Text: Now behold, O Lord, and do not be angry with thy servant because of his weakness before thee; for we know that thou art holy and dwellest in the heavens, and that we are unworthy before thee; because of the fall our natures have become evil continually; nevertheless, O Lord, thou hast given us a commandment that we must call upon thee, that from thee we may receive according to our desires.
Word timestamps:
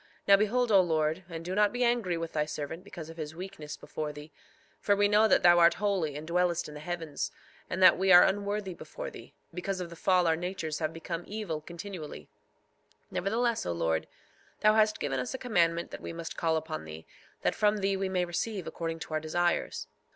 Now 0.27 0.35
behold, 0.35 0.71
O 0.71 0.81
Lord, 0.81 1.25
and 1.29 1.45
do 1.45 1.53
not 1.53 1.71
be 1.71 1.83
angry 1.83 2.17
with 2.17 2.33
thy 2.33 2.45
servant 2.45 2.83
because 2.83 3.11
of 3.11 3.17
his 3.17 3.35
weakness 3.35 3.77
before 3.77 4.11
thee; 4.11 4.31
for 4.79 4.95
we 4.95 5.07
know 5.07 5.27
that 5.27 5.43
thou 5.43 5.59
art 5.59 5.75
holy 5.75 6.15
and 6.15 6.25
dwellest 6.25 6.67
in 6.67 6.73
the 6.73 6.79
heavens, 6.79 7.29
and 7.69 7.83
that 7.83 7.99
we 7.99 8.11
are 8.11 8.23
unworthy 8.23 8.73
before 8.73 9.11
thee; 9.11 9.35
because 9.53 9.79
of 9.79 9.91
the 9.91 9.95
fall 9.95 10.25
our 10.25 10.35
natures 10.35 10.79
have 10.79 10.91
become 10.91 11.23
evil 11.27 11.61
continually; 11.61 12.27
nevertheless, 13.11 13.63
O 13.63 13.73
Lord, 13.73 14.07
thou 14.61 14.73
hast 14.73 14.99
given 14.99 15.19
us 15.19 15.35
a 15.35 15.37
commandment 15.37 15.91
that 15.91 16.01
we 16.01 16.13
must 16.13 16.35
call 16.35 16.57
upon 16.57 16.85
thee, 16.85 17.05
that 17.43 17.53
from 17.53 17.77
thee 17.77 17.95
we 17.95 18.09
may 18.09 18.25
receive 18.25 18.65
according 18.65 18.97
to 19.01 19.13
our 19.13 19.19
desires. 19.19 19.85